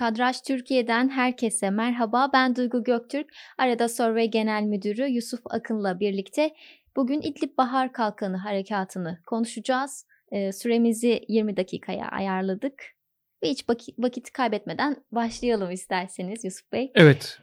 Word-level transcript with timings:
Kadraj 0.00 0.40
Türkiye'den 0.40 1.08
herkese 1.08 1.70
merhaba. 1.70 2.30
Ben 2.32 2.56
Duygu 2.56 2.84
Göktürk. 2.84 3.30
Arada 3.58 3.88
Survey 3.88 4.30
Genel 4.30 4.62
Müdürü 4.62 5.06
Yusuf 5.06 5.40
Akın'la 5.44 6.00
birlikte 6.00 6.54
bugün 6.96 7.20
İdlib 7.20 7.58
Bahar 7.58 7.92
Kalkanı 7.92 8.36
harekatını 8.36 9.18
konuşacağız. 9.26 10.06
Ee, 10.32 10.52
süremizi 10.52 11.20
20 11.28 11.56
dakikaya 11.56 12.08
ayarladık. 12.08 12.82
Ve 13.42 13.48
hiç 13.48 13.64
vakit 13.98 14.32
kaybetmeden 14.32 14.96
başlayalım 15.12 15.70
isterseniz 15.70 16.44
Yusuf 16.44 16.72
Bey. 16.72 16.92
Evet. 16.94 17.38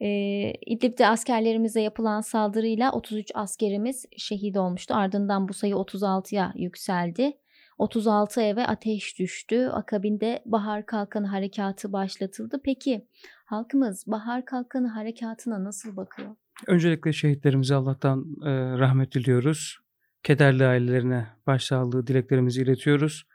Ee, 0.00 0.52
İdlib'de 0.66 1.06
askerlerimize 1.06 1.80
yapılan 1.80 2.20
saldırıyla 2.20 2.92
33 2.92 3.30
askerimiz 3.34 4.06
şehit 4.16 4.56
olmuştu. 4.56 4.94
Ardından 4.94 5.48
bu 5.48 5.54
sayı 5.54 5.74
36'ya 5.74 6.52
yükseldi. 6.56 7.32
36 7.80 8.40
eve 8.40 8.66
ateş 8.66 9.18
düştü. 9.18 9.66
Akabinde 9.72 10.42
Bahar 10.46 10.86
Kalkanı 10.86 11.26
Harekatı 11.26 11.92
başlatıldı. 11.92 12.60
Peki 12.64 13.06
halkımız 13.46 14.04
Bahar 14.06 14.44
Kalkanı 14.44 14.88
Harekatı'na 14.88 15.64
nasıl 15.64 15.96
bakıyor? 15.96 16.28
Öncelikle 16.66 17.12
şehitlerimize 17.12 17.74
Allah'tan 17.74 18.24
e, 18.44 18.78
rahmet 18.78 19.14
diliyoruz. 19.14 19.78
Kederli 20.22 20.66
ailelerine 20.66 21.26
başsağlığı 21.46 22.06
dileklerimizi 22.06 22.62
iletiyoruz. 22.62 23.26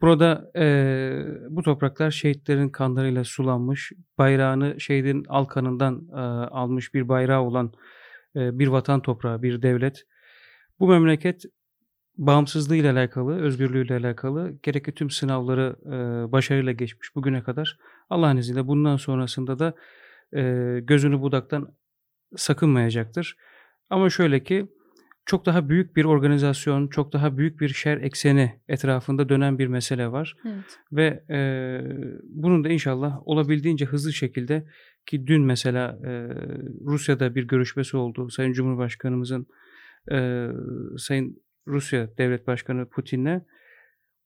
Burada 0.00 0.50
e, 0.56 0.64
bu 1.48 1.62
topraklar 1.62 2.10
şehitlerin 2.10 2.68
kanlarıyla 2.68 3.24
sulanmış, 3.24 3.92
bayrağını 4.18 4.80
şehidin 4.80 5.24
alkanından 5.28 6.08
e, 6.12 6.20
almış 6.50 6.94
bir 6.94 7.08
bayrağı 7.08 7.42
olan 7.42 7.72
e, 8.36 8.58
bir 8.58 8.68
vatan 8.68 9.02
toprağı, 9.02 9.42
bir 9.42 9.62
devlet. 9.62 10.06
Bu 10.80 10.88
memleket 10.88 11.44
bağımsızlığı 12.18 12.76
ile 12.76 12.90
alakalı, 12.90 13.40
özgürlüğü 13.40 13.86
ile 13.86 13.96
alakalı 13.96 14.58
gerekli 14.62 14.94
tüm 14.94 15.10
sınavları 15.10 15.76
e, 15.86 16.32
başarıyla 16.32 16.72
geçmiş 16.72 17.14
bugüne 17.14 17.42
kadar. 17.42 17.78
Allah'ın 18.10 18.36
izniyle 18.36 18.66
bundan 18.66 18.96
sonrasında 18.96 19.58
da 19.58 19.74
e, 20.36 20.42
gözünü 20.80 21.20
budaktan 21.20 21.74
sakınmayacaktır. 22.36 23.36
Ama 23.90 24.10
şöyle 24.10 24.44
ki 24.44 24.68
çok 25.26 25.46
daha 25.46 25.68
büyük 25.68 25.96
bir 25.96 26.04
organizasyon, 26.04 26.88
çok 26.88 27.12
daha 27.12 27.38
büyük 27.38 27.60
bir 27.60 27.68
şer 27.68 27.96
ekseni 27.96 28.60
etrafında 28.68 29.28
dönen 29.28 29.58
bir 29.58 29.66
mesele 29.66 30.12
var. 30.12 30.36
Evet. 30.44 30.78
Ve 30.92 31.24
e, 31.30 31.38
bunun 32.24 32.64
da 32.64 32.68
inşallah 32.68 33.28
olabildiğince 33.28 33.84
hızlı 33.84 34.12
şekilde 34.12 34.66
ki 35.06 35.26
dün 35.26 35.42
mesela 35.42 35.98
e, 36.04 36.10
Rusya'da 36.84 37.34
bir 37.34 37.44
görüşmesi 37.44 37.96
oldu. 37.96 38.30
Sayın 38.30 38.52
Cumhurbaşkanımızın 38.52 39.46
e, 40.12 40.48
Sayın 40.96 41.45
Rusya 41.66 42.18
Devlet 42.18 42.46
Başkanı 42.46 42.88
Putin'le 42.88 43.42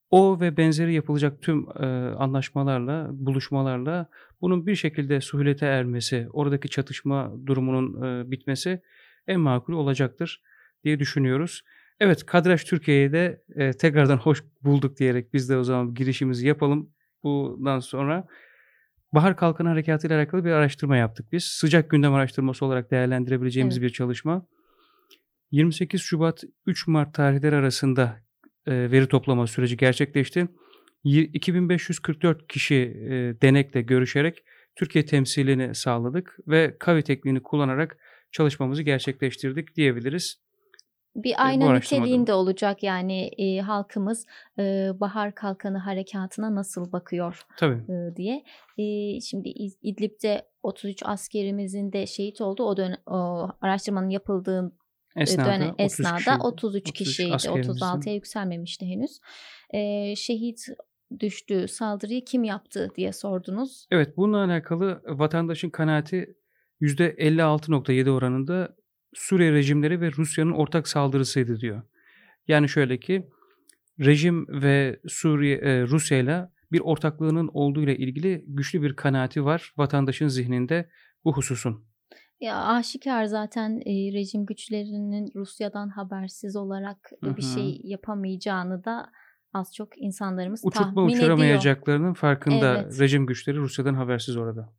o 0.09 0.39
ve 0.39 0.57
benzeri 0.57 0.93
yapılacak 0.93 1.41
tüm 1.41 1.65
e, 1.69 1.85
anlaşmalarla, 2.17 3.09
buluşmalarla 3.11 4.09
bunun 4.41 4.67
bir 4.67 4.75
şekilde 4.75 5.21
suhulete 5.21 5.65
ermesi, 5.65 6.27
oradaki 6.33 6.69
çatışma 6.69 7.33
durumunun 7.45 8.03
e, 8.03 8.31
bitmesi 8.31 8.81
en 9.27 9.39
makul 9.39 9.73
olacaktır 9.73 10.41
diye 10.83 10.99
düşünüyoruz. 10.99 11.61
Evet, 11.99 12.25
Kadraş 12.25 12.63
Türkiye'ye 12.63 13.11
de 13.11 13.43
e, 13.55 13.71
tekrardan 13.71 14.17
hoş 14.17 14.43
bulduk 14.63 14.97
diyerek 14.97 15.33
biz 15.33 15.49
de 15.49 15.57
o 15.57 15.63
zaman 15.63 15.93
girişimizi 15.93 16.47
yapalım. 16.47 16.89
Bundan 17.23 17.79
sonra 17.79 18.27
Bahar 19.13 19.37
Kalkanı 19.37 19.67
Harekatı 19.67 20.07
ile 20.07 20.15
alakalı 20.15 20.45
bir 20.45 20.51
araştırma 20.51 20.97
yaptık 20.97 21.31
biz. 21.31 21.43
Sıcak 21.43 21.89
gündem 21.89 22.13
araştırması 22.13 22.65
olarak 22.65 22.91
değerlendirebileceğimiz 22.91 23.77
evet. 23.77 23.87
bir 23.87 23.93
çalışma. 23.93 24.45
28 25.51 26.01
Şubat 26.01 26.43
3 26.65 26.87
Mart 26.87 27.13
tarihleri 27.13 27.55
arasında 27.55 28.17
e, 28.65 28.91
veri 28.91 29.07
toplama 29.07 29.47
süreci 29.47 29.77
gerçekleşti. 29.77 30.47
2544 31.03 32.47
kişi 32.47 32.75
e, 32.75 33.41
denekle 33.41 33.81
görüşerek 33.81 34.43
Türkiye 34.75 35.05
temsilini 35.05 35.75
sağladık 35.75 36.37
ve 36.47 36.75
kavi 36.79 37.03
tekniğini 37.03 37.43
kullanarak 37.43 37.97
çalışmamızı 38.31 38.83
gerçekleştirdik 38.83 39.75
diyebiliriz. 39.75 40.41
Bir 41.15 41.45
ayna 41.45 41.73
niteliğinde 41.73 42.33
olacak 42.33 42.83
yani 42.83 43.31
e, 43.37 43.59
halkımız 43.59 44.25
e, 44.59 44.89
Bahar 44.99 45.35
Kalkanı 45.35 45.77
harekatına 45.77 46.55
nasıl 46.55 46.91
bakıyor 46.91 47.41
Tabii. 47.57 47.91
E, 47.91 48.15
diye. 48.15 48.43
E, 48.77 49.19
şimdi 49.19 49.49
İdlib'de 49.81 50.45
33 50.63 51.03
askerimizin 51.05 51.91
de 51.91 52.07
şehit 52.07 52.41
oldu. 52.41 52.63
O, 52.63 52.77
dön 52.77 52.95
o 53.05 53.49
araştırmanın 53.61 54.09
yapıldığı 54.09 54.71
esnada, 55.15 55.55
dönem, 55.55 55.75
esnada 55.77 56.37
33 56.43 56.91
kişiydi. 56.91 57.31
36'ya 57.31 58.15
yükselmemişti 58.15 58.85
henüz. 58.85 59.19
E, 59.73 60.15
şehit 60.15 60.65
düştü 61.19 61.67
saldırıyı 61.67 62.25
kim 62.25 62.43
yaptı 62.43 62.89
diye 62.95 63.13
sordunuz. 63.13 63.87
Evet 63.91 64.17
bununla 64.17 64.45
alakalı 64.45 65.01
vatandaşın 65.05 65.69
kanaati 65.69 66.35
%56.7 66.81 68.09
oranında 68.09 68.75
Suriye 69.13 69.51
rejimleri 69.51 70.01
ve 70.01 70.11
Rusya'nın 70.11 70.51
ortak 70.51 70.87
saldırısıydı 70.87 71.59
diyor. 71.59 71.81
Yani 72.47 72.69
şöyle 72.69 72.99
ki 72.99 73.29
rejim 73.99 74.47
ve 74.47 74.99
Suriye 75.07 75.57
e, 75.57 75.81
Rusya 75.83 76.17
ile 76.17 76.49
bir 76.71 76.79
ortaklığının 76.79 77.49
olduğu 77.53 77.83
ile 77.83 77.97
ilgili 77.97 78.43
güçlü 78.47 78.81
bir 78.81 78.95
kanaati 78.95 79.45
var 79.45 79.73
vatandaşın 79.77 80.27
zihninde 80.27 80.89
bu 81.23 81.33
hususun. 81.33 81.90
Ya 82.41 82.65
aşikar 82.65 83.25
zaten 83.25 83.81
e, 83.85 84.13
rejim 84.13 84.45
güçlerinin 84.45 85.31
Rusya'dan 85.35 85.89
habersiz 85.89 86.55
olarak 86.55 87.11
Hı-hı. 87.23 87.37
bir 87.37 87.41
şey 87.41 87.81
yapamayacağını 87.83 88.85
da 88.85 89.11
az 89.53 89.75
çok 89.75 90.01
insanlarımız 90.01 90.61
Uçurtma 90.63 90.93
tahmin 90.93 91.07
ediyor. 91.07 91.19
uçuramayacaklarının 91.23 92.13
farkında 92.13 92.77
evet. 92.77 92.99
rejim 92.99 93.25
güçleri 93.25 93.57
Rusya'dan 93.57 93.93
habersiz 93.93 94.37
orada. 94.37 94.73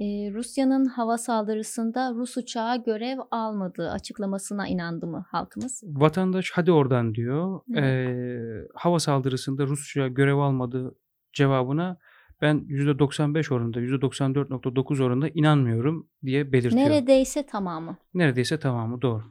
Ee, 0.00 0.04
Rusya'nın 0.34 0.84
hava 0.84 1.18
saldırısında 1.18 2.12
Rus 2.14 2.36
uçağı 2.36 2.84
görev 2.84 3.18
almadığı 3.30 3.90
açıklamasına 3.90 4.68
inandı 4.68 5.06
mı 5.06 5.26
halkımız? 5.30 5.82
Vatandaş 5.86 6.50
hadi 6.54 6.72
oradan 6.72 7.14
diyor. 7.14 7.60
Ee, 7.76 8.68
hava 8.74 8.98
saldırısında 8.98 9.66
Rus 9.66 9.90
uçağı 9.90 10.08
görev 10.08 10.36
almadığı 10.36 10.94
cevabına 11.32 11.98
ben 12.42 12.66
%95 12.68 13.54
oranında, 13.54 13.80
%94.9 13.80 15.02
oranında 15.02 15.28
inanmıyorum 15.28 16.08
diye 16.24 16.52
belirtiyor. 16.52 16.90
Neredeyse 16.90 17.46
tamamı. 17.46 17.96
Neredeyse 18.14 18.58
tamamı 18.58 19.02
doğru. 19.02 19.24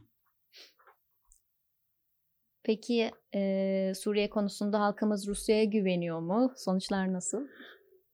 Peki 2.63 3.11
e, 3.35 3.93
Suriye 3.95 4.29
konusunda 4.29 4.79
halkımız 4.79 5.27
Rusya'ya 5.27 5.63
güveniyor 5.63 6.19
mu? 6.19 6.53
Sonuçlar 6.55 7.13
nasıl? 7.13 7.47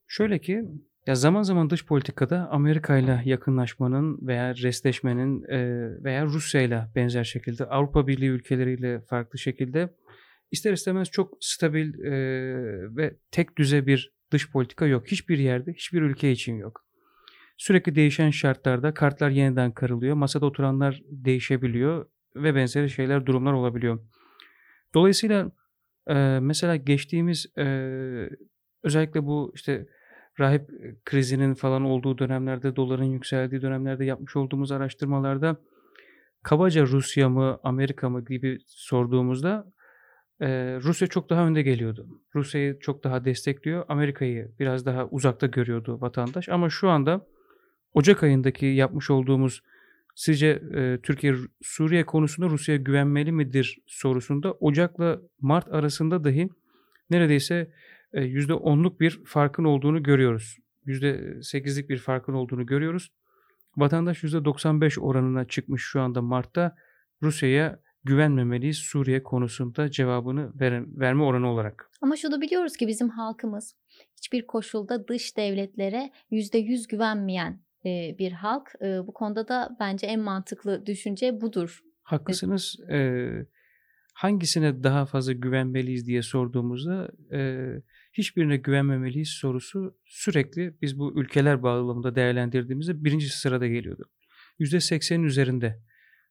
Şöyle 0.07 0.39
ki 0.39 0.63
ya 1.07 1.15
zaman 1.15 1.43
zaman 1.43 1.69
dış 1.69 1.85
politikada 1.85 2.47
Amerika 2.51 2.97
ile 2.97 3.21
yakınlaşmanın 3.25 4.27
veya 4.27 4.55
restleşmenin 4.55 5.43
e, 5.43 5.59
veya 6.03 6.25
Rusya 6.25 6.61
ile 6.61 6.87
benzer 6.95 7.23
şekilde 7.23 7.65
Avrupa 7.65 8.07
Birliği 8.07 8.29
ülkeleriyle 8.29 9.01
farklı 9.01 9.39
şekilde 9.39 9.89
ister 10.51 10.73
istemez 10.73 11.11
çok 11.11 11.37
stabil 11.41 11.99
e, 11.99 12.11
ve 12.95 13.15
tek 13.31 13.57
düze 13.57 13.85
bir 13.85 14.14
dış 14.35 14.51
politika 14.51 14.85
yok. 14.85 15.07
Hiçbir 15.07 15.37
yerde, 15.37 15.73
hiçbir 15.73 16.01
ülke 16.01 16.31
için 16.31 16.55
yok. 16.55 16.85
Sürekli 17.57 17.95
değişen 17.95 18.29
şartlarda 18.29 18.93
kartlar 18.93 19.29
yeniden 19.29 19.71
karılıyor. 19.71 20.15
Masada 20.15 20.45
oturanlar 20.45 21.01
değişebiliyor 21.09 22.05
ve 22.35 22.55
benzeri 22.55 22.89
şeyler, 22.89 23.25
durumlar 23.25 23.53
olabiliyor. 23.53 23.99
Dolayısıyla 24.93 25.51
e, 26.07 26.13
mesela 26.41 26.75
geçtiğimiz 26.75 27.45
e, 27.57 27.65
özellikle 28.83 29.25
bu 29.25 29.51
işte 29.55 29.85
rahip 30.39 30.69
krizinin 31.05 31.53
falan 31.53 31.83
olduğu 31.83 32.17
dönemlerde, 32.17 32.75
doların 32.75 33.03
yükseldiği 33.03 33.61
dönemlerde 33.61 34.05
yapmış 34.05 34.35
olduğumuz 34.35 34.71
araştırmalarda 34.71 35.57
kabaca 36.43 36.85
Rusya 36.85 37.29
mı, 37.29 37.59
Amerika 37.63 38.09
mı 38.09 38.25
gibi 38.25 38.59
sorduğumuzda 38.67 39.71
e, 40.41 40.47
Rusya 40.83 41.07
çok 41.07 41.29
daha 41.29 41.47
önde 41.47 41.61
geliyordu. 41.61 42.07
Rusya'yı 42.35 42.79
çok 42.79 43.03
daha 43.03 43.25
destekliyor. 43.25 43.85
Amerika'yı 43.87 44.51
biraz 44.59 44.85
daha 44.85 45.07
uzakta 45.07 45.47
görüyordu 45.47 46.01
vatandaş. 46.01 46.49
Ama 46.49 46.69
şu 46.69 46.89
anda 46.89 47.27
Ocak 47.93 48.23
ayındaki 48.23 48.65
yapmış 48.65 49.09
olduğumuz 49.09 49.61
sizce 50.15 50.47
e, 50.75 50.99
Türkiye 51.03 51.35
Suriye 51.61 52.05
konusunda 52.05 52.49
Rusya'ya 52.49 52.81
güvenmeli 52.81 53.31
midir 53.31 53.79
sorusunda 53.87 54.51
Ocak'la 54.51 55.21
Mart 55.41 55.67
arasında 55.73 56.23
dahi 56.23 56.49
neredeyse 57.09 57.71
%10'luk 58.13 58.99
bir 58.99 59.21
farkın 59.25 59.63
olduğunu 59.63 60.03
görüyoruz. 60.03 60.57
%8'lik 60.85 61.89
bir 61.89 61.97
farkın 61.97 62.33
olduğunu 62.33 62.65
görüyoruz. 62.65 63.11
Vatandaş 63.77 64.23
%95 64.23 64.99
oranına 64.99 65.45
çıkmış 65.45 65.83
şu 65.83 66.01
anda 66.01 66.21
Mart'ta 66.21 66.75
Rusya'ya 67.21 67.79
güvenmemeliyiz 68.05 68.77
Suriye 68.77 69.23
konusunda 69.23 69.91
cevabını 69.91 70.59
ver, 70.59 70.99
verme 70.99 71.23
oranı 71.23 71.51
olarak. 71.51 71.89
Ama 72.01 72.15
şunu 72.15 72.41
biliyoruz 72.41 72.77
ki 72.77 72.87
bizim 72.87 73.09
halkımız 73.09 73.75
hiçbir 74.17 74.47
koşulda 74.47 75.07
dış 75.07 75.37
devletlere 75.37 76.11
%100 76.31 76.89
güvenmeyen 76.89 77.65
bir 78.19 78.31
halk. 78.31 78.73
Bu 78.81 79.13
konuda 79.13 79.47
da 79.47 79.77
bence 79.79 80.07
en 80.07 80.19
mantıklı 80.19 80.85
düşünce 80.85 81.41
budur. 81.41 81.81
Haklısınız. 82.03 82.79
Ee, 82.91 83.45
hangisine 84.13 84.83
daha 84.83 85.05
fazla 85.05 85.33
güvenmeliyiz 85.33 86.07
diye 86.07 86.21
sorduğumuzda 86.21 87.09
hiçbirine 88.13 88.57
güvenmemeliyiz 88.57 89.29
sorusu 89.29 89.97
sürekli 90.05 90.75
biz 90.81 90.99
bu 90.99 91.19
ülkeler 91.19 91.63
bağlamında 91.63 92.15
değerlendirdiğimizde 92.15 93.03
birinci 93.03 93.29
sırada 93.29 93.67
geliyordu. 93.67 94.09
%80'in 94.59 95.23
üzerinde 95.23 95.81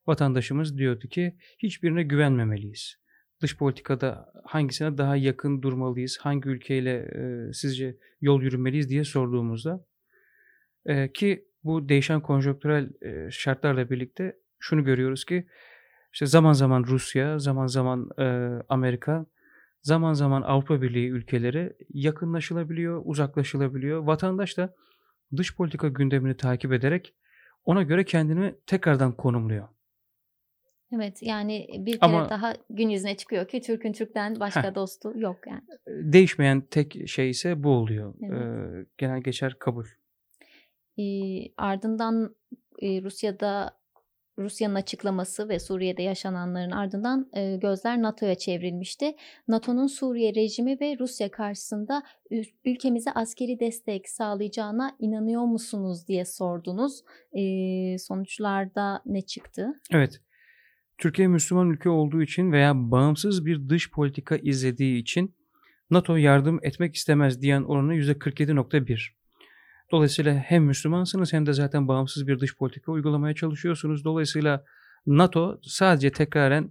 vatandaşımız 0.07 0.79
diyordu 0.79 1.09
ki 1.09 1.37
hiçbirine 1.59 2.03
güvenmemeliyiz. 2.03 2.97
Dış 3.43 3.59
politikada 3.59 4.33
hangisine 4.45 4.99
daha 4.99 5.17
yakın 5.17 5.63
durmalıyız, 5.63 6.19
hangi 6.21 6.49
ülkeyle 6.49 6.95
e, 6.97 7.53
sizce 7.53 7.97
yol 8.21 8.43
yürümeliyiz 8.43 8.89
diye 8.91 9.05
sorduğumuzda 9.05 9.87
e, 10.87 11.13
ki 11.13 11.45
bu 11.65 11.89
değişen 11.89 12.21
konjonktürel 12.21 12.91
e, 13.03 13.31
şartlarla 13.31 13.91
birlikte 13.91 14.37
şunu 14.59 14.85
görüyoruz 14.85 15.25
ki 15.25 15.47
işte 16.13 16.27
zaman 16.27 16.53
zaman 16.53 16.85
Rusya, 16.85 17.39
zaman 17.39 17.67
zaman 17.67 18.11
e, 18.19 18.25
Amerika, 18.69 19.27
zaman 19.83 20.13
zaman 20.13 20.43
Avrupa 20.43 20.83
Birliği 20.83 21.09
ülkeleri 21.09 21.73
yakınlaşılabiliyor, 21.89 23.03
uzaklaşılabiliyor. 23.05 24.03
Vatandaş 24.03 24.57
da 24.57 24.75
dış 25.37 25.57
politika 25.57 25.89
gündemini 25.89 26.37
takip 26.37 26.73
ederek 26.73 27.15
ona 27.65 27.83
göre 27.83 28.05
kendini 28.05 28.55
tekrardan 28.67 29.13
konumluyor. 29.13 29.69
Evet 30.95 31.23
yani 31.23 31.67
bir 31.79 32.01
kere 32.01 32.11
Ama 32.11 32.31
daha 32.31 32.55
gün 32.71 32.89
yüzüne 32.89 33.17
çıkıyor 33.17 33.49
ki 33.49 33.61
Türk'ün 33.61 33.93
Türk'ten 33.93 34.35
heh, 34.35 34.41
başka 34.41 34.75
dostu 34.75 35.13
yok 35.17 35.37
yani. 35.47 35.63
değişmeyen 35.89 36.61
tek 36.61 37.09
şey 37.09 37.31
ise 37.31 37.63
bu 37.63 37.69
oluyor. 37.69 38.15
Evet. 38.23 38.43
E, 38.43 38.87
genel 38.99 39.21
geçer 39.21 39.59
kabul. 39.59 39.85
Ee, 40.99 41.03
ardından 41.57 42.37
e, 42.83 43.03
Rusya'da 43.03 43.85
Rusya'nın 44.39 44.75
açıklaması 44.75 45.49
ve 45.49 45.59
Suriye'de 45.59 46.03
yaşananların 46.03 46.71
ardından 46.71 47.31
e, 47.37 47.57
gözler 47.57 48.03
NATO'ya 48.03 48.35
çevrilmişti. 48.35 49.17
NATO'nun 49.49 49.87
Suriye 49.87 50.35
rejimi 50.35 50.81
ve 50.81 50.97
Rusya 50.99 51.31
karşısında 51.31 52.03
ül- 52.31 52.55
ülkemize 52.65 53.11
askeri 53.13 53.61
destek 53.61 54.09
sağlayacağına 54.09 54.97
inanıyor 54.99 55.43
musunuz 55.43 56.09
diye 56.09 56.25
sordunuz. 56.25 57.03
Ee, 57.33 57.99
sonuçlarda 57.99 59.03
ne 59.07 59.23
çıktı? 59.23 59.81
Evet. 59.93 60.21
Türkiye 60.99 61.29
Müslüman 61.29 61.71
ülke 61.71 61.89
olduğu 61.89 62.23
için 62.23 62.53
veya 62.53 62.73
bağımsız 62.75 63.47
bir 63.47 63.69
dış 63.69 63.91
politika 63.91 64.37
izlediği 64.37 64.99
için 64.99 65.35
NATO 65.91 66.17
yardım 66.17 66.59
etmek 66.63 66.95
istemez 66.95 67.43
diyen 67.43 67.63
oranı 67.63 67.95
%47.1. 67.95 69.09
Dolayısıyla 69.91 70.35
hem 70.35 70.65
Müslümansınız 70.65 71.33
hem 71.33 71.47
de 71.47 71.53
zaten 71.53 71.89
bağımsız 71.89 72.27
bir 72.27 72.41
dış 72.41 72.57
politika 72.57 72.93
uygulamaya 72.93 73.35
çalışıyorsunuz. 73.35 74.05
Dolayısıyla 74.05 74.65
NATO 75.07 75.61
sadece 75.63 76.13
tekraren 76.13 76.71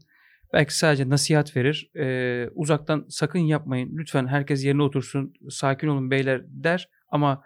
belki 0.54 0.78
sadece 0.78 1.10
nasihat 1.10 1.56
verir. 1.56 1.92
Ee, 1.96 2.50
uzaktan 2.56 3.06
sakın 3.10 3.40
yapmayın. 3.40 3.98
Lütfen 3.98 4.28
herkes 4.28 4.66
yerine 4.66 4.84
otursun. 4.84 5.34
Sakin 5.50 5.88
olun 5.88 6.12
beyler 6.12 6.42
der. 6.48 6.90
Ama 7.10 7.44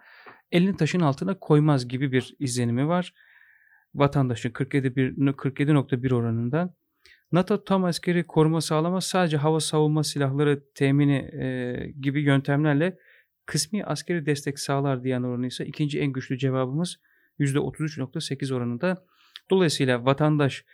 elini 0.51 0.77
taşın 0.77 0.99
altına 0.99 1.39
koymaz 1.39 1.87
gibi 1.87 2.11
bir 2.11 2.35
izlenimi 2.39 2.87
var. 2.87 3.13
Vatandaşın 3.95 4.49
47.1 4.49 5.31
47.1 5.31 6.13
oranında. 6.13 6.75
NATO 7.31 7.63
tam 7.63 7.83
askeri 7.83 8.23
koruma 8.23 8.61
sağlamaz. 8.61 9.03
Sadece 9.05 9.37
hava 9.37 9.59
savunma 9.59 10.03
silahları 10.03 10.63
temini 10.75 11.15
e, 11.15 11.75
gibi 12.01 12.21
yöntemlerle 12.21 12.97
kısmi 13.45 13.85
askeri 13.85 14.25
destek 14.25 14.59
sağlar 14.59 15.03
diyen 15.03 15.23
oranı 15.23 15.47
ise 15.47 15.65
ikinci 15.65 15.99
en 15.99 16.13
güçlü 16.13 16.37
cevabımız 16.37 16.99
%33.8 17.39 18.53
oranında. 18.53 19.05
Dolayısıyla 19.49 20.05
vatandaş 20.05 20.65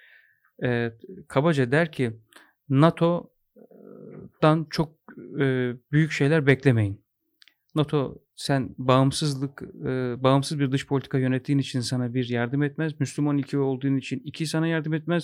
e, 0.63 0.91
kabaca 1.27 1.71
der 1.71 1.91
ki 1.91 2.19
NATO'dan 2.69 4.67
çok 4.69 4.97
e, 5.39 5.73
büyük 5.91 6.11
şeyler 6.11 6.47
beklemeyin. 6.47 7.02
NATO 7.75 8.21
sen 8.35 8.75
bağımsızlık, 8.77 9.61
e, 9.85 10.23
bağımsız 10.23 10.59
bir 10.59 10.71
dış 10.71 10.87
politika 10.87 11.17
yönettiğin 11.17 11.59
için 11.59 11.79
sana 11.79 12.13
bir 12.13 12.29
yardım 12.29 12.63
etmez. 12.63 12.99
Müslüman 12.99 13.37
ülke 13.37 13.57
olduğun 13.57 13.97
için 13.97 14.21
iki 14.25 14.45
sana 14.45 14.67
yardım 14.67 14.93
etmez. 14.93 15.23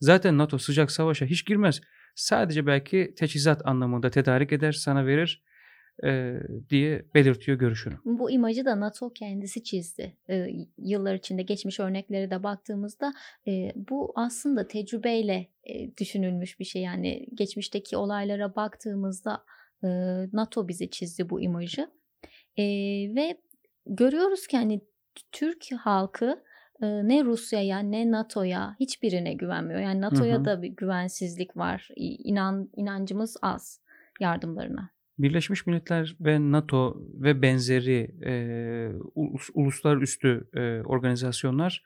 Zaten 0.00 0.38
NATO 0.38 0.58
sıcak 0.58 0.90
savaşa 0.90 1.26
hiç 1.26 1.46
girmez. 1.46 1.80
Sadece 2.14 2.66
belki 2.66 3.14
teçhizat 3.16 3.66
anlamında 3.66 4.10
tedarik 4.10 4.52
eder, 4.52 4.72
sana 4.72 5.06
verir 5.06 5.42
e, 6.04 6.34
diye 6.70 7.04
belirtiyor 7.14 7.58
görüşünü. 7.58 7.94
Bu 8.04 8.30
imajı 8.30 8.64
da 8.64 8.80
NATO 8.80 9.12
kendisi 9.12 9.64
çizdi. 9.64 10.16
Ee, 10.30 10.46
yıllar 10.78 11.14
içinde 11.14 11.42
geçmiş 11.42 11.80
örneklere 11.80 12.30
de 12.30 12.42
baktığımızda 12.42 13.12
e, 13.48 13.72
bu 13.76 14.12
aslında 14.16 14.68
tecrübeyle 14.68 15.48
e, 15.64 15.96
düşünülmüş 15.96 16.60
bir 16.60 16.64
şey. 16.64 16.82
Yani 16.82 17.26
geçmişteki 17.34 17.96
olaylara 17.96 18.56
baktığımızda 18.56 19.44
e, 19.84 19.88
NATO 20.32 20.68
bize 20.68 20.90
çizdi 20.90 21.30
bu 21.30 21.40
imajı. 21.40 21.90
E, 22.56 22.64
ve 23.14 23.40
görüyoruz 23.86 24.46
ki 24.46 24.56
hani 24.56 24.80
Türk 25.32 25.64
halkı 25.80 26.42
ne 26.82 27.24
Rusya'ya 27.24 27.78
ne 27.78 28.10
NATO'ya 28.10 28.76
hiçbirine 28.80 29.34
güvenmiyor. 29.34 29.80
Yani 29.80 30.00
NATO'ya 30.00 30.44
da 30.44 30.62
bir 30.62 30.68
güvensizlik 30.68 31.56
var. 31.56 31.88
İnan, 31.96 32.70
inancımız 32.76 33.36
az 33.42 33.80
yardımlarına. 34.20 34.90
Birleşmiş 35.18 35.66
Milletler 35.66 36.16
ve 36.20 36.38
NATO 36.40 36.96
ve 37.14 37.42
benzeri 37.42 38.14
e, 38.24 38.32
ulus, 39.14 39.50
uluslararası 39.54 40.48
e, 40.54 40.82
organizasyonlar 40.82 41.84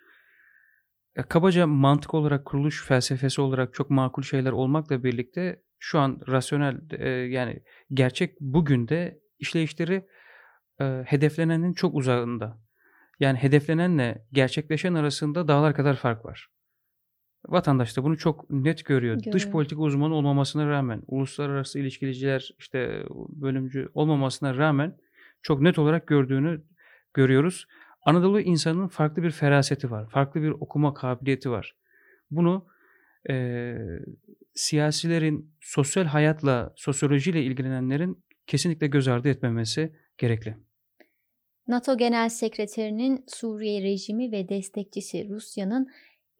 e, 1.17 1.23
kabaca 1.23 1.67
mantık 1.67 2.15
olarak 2.15 2.45
kuruluş 2.45 2.87
felsefesi 2.87 3.41
olarak 3.41 3.75
çok 3.75 3.91
makul 3.91 4.23
şeyler 4.23 4.53
olmakla 4.53 5.05
birlikte 5.05 5.63
şu 5.79 5.99
an 5.99 6.21
rasyonel 6.29 6.81
e, 6.91 7.09
yani 7.09 7.63
gerçek 7.93 8.41
bugün 8.41 8.89
de 8.89 9.21
işleyişleri 9.39 10.07
e, 10.81 10.85
hedeflenenin 11.07 11.73
çok 11.73 11.95
uzağında. 11.95 12.59
Yani 13.21 13.39
hedeflenenle 13.39 14.27
gerçekleşen 14.33 14.95
arasında 14.95 15.49
dağlar 15.49 15.75
kadar 15.75 15.97
fark 15.97 16.25
var. 16.25 16.49
Vatandaş 17.49 17.97
da 17.97 18.05
bunu 18.05 18.19
çok 18.19 18.51
net 18.51 18.85
görüyor. 18.85 19.17
Dış 19.17 19.25
Görüyor. 19.25 19.53
politika 19.53 19.81
uzmanı 19.81 20.15
olmamasına 20.15 20.69
rağmen, 20.69 21.03
uluslararası 21.07 21.79
ilişkiliciler 21.79 22.51
işte 22.59 23.03
bölümcü 23.29 23.89
olmamasına 23.95 24.57
rağmen 24.57 24.97
çok 25.43 25.61
net 25.61 25.79
olarak 25.79 26.07
gördüğünü 26.07 26.63
görüyoruz. 27.15 27.67
Anadolu 28.03 28.41
insanının 28.41 28.89
farklı 28.89 29.23
bir 29.23 29.31
feraseti 29.31 29.91
var, 29.91 30.11
farklı 30.11 30.43
bir 30.43 30.51
okuma 30.51 30.95
kabiliyeti 30.95 31.51
var. 31.51 31.77
Bunu 32.31 32.67
eee, 33.29 34.01
siyasilerin 34.57 35.55
sosyal 35.61 36.05
hayatla, 36.05 36.73
sosyolojiyle 36.77 37.43
ilgilenenlerin 37.43 38.25
kesinlikle 38.47 38.87
göz 38.87 39.09
ardı 39.09 39.29
etmemesi 39.29 39.93
gerekli. 40.19 40.57
NATO 41.69 41.97
Genel 41.97 42.29
Sekreterinin 42.29 43.25
Suriye 43.27 43.83
rejimi 43.83 44.33
ve 44.33 44.49
destekçisi 44.49 45.29
Rusya'nın 45.29 45.89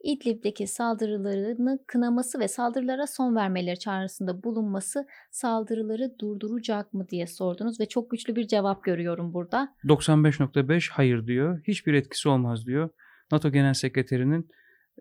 İdlib'deki 0.03 0.67
saldırılarını 0.67 1.79
kınaması 1.87 2.39
ve 2.39 2.47
saldırılara 2.47 3.07
son 3.07 3.35
vermeleri 3.35 3.79
çağrısında 3.79 4.43
bulunması 4.43 5.07
saldırıları 5.31 6.15
durduracak 6.19 6.93
mı 6.93 7.09
diye 7.09 7.27
sordunuz 7.27 7.79
ve 7.79 7.85
çok 7.85 8.11
güçlü 8.11 8.35
bir 8.35 8.47
cevap 8.47 8.83
görüyorum 8.83 9.33
burada. 9.33 9.75
95.5 9.83 10.91
hayır 10.91 11.27
diyor. 11.27 11.61
Hiçbir 11.67 11.93
etkisi 11.93 12.29
olmaz 12.29 12.65
diyor. 12.65 12.89
NATO 13.31 13.51
Genel 13.51 13.73
Sekreterinin 13.73 14.49